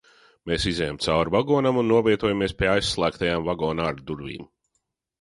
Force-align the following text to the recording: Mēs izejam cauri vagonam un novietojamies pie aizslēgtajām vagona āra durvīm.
Mēs 0.51 0.63
izejam 0.71 0.97
cauri 1.07 1.33
vagonam 1.35 1.77
un 1.83 1.87
novietojamies 1.93 2.57
pie 2.63 2.73
aizslēgtajām 2.73 3.49
vagona 3.53 3.89
āra 3.93 4.11
durvīm. 4.13 4.53